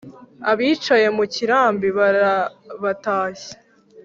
Abicaye 0.51 1.07
mu 1.17 1.23
kirambi 1.33 1.87
barabatashya 1.97 3.53